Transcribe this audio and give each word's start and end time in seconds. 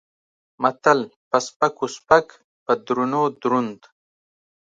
متل: 0.61 0.99
په 1.29 1.37
سپکو 1.47 1.85
سپک 1.95 2.27
په 2.65 2.73
درونو 2.85 3.21
دروند. 3.41 3.79